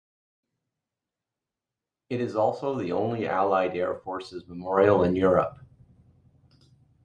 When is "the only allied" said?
2.75-3.75